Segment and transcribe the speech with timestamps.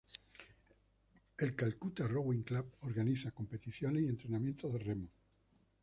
[1.37, 5.07] El Calcutta Rowing Club organiza competiciones y entrenamientos de remo.